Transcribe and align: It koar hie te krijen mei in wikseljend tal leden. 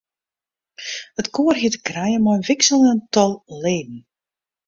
It 1.21 1.27
koar 1.35 1.55
hie 1.59 1.71
te 1.73 1.79
krijen 1.87 2.21
mei 2.23 2.35
in 2.37 2.47
wikseljend 2.47 3.03
tal 3.13 3.31
leden. 3.63 3.97